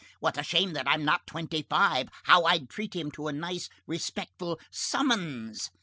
What 0.19 0.35
a 0.35 0.41
shame 0.41 0.73
that 0.73 0.87
I'm 0.87 1.05
not 1.05 1.27
twenty 1.27 1.61
five! 1.61 2.09
How 2.23 2.45
I'd 2.45 2.71
treat 2.71 2.95
him 2.95 3.11
to 3.11 3.27
a 3.27 3.31
nice 3.31 3.69
respectful 3.85 4.59
summons! 4.71 5.69